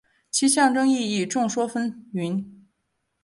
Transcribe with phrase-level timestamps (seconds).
[0.31, 2.43] 其象征意义众说纷纭。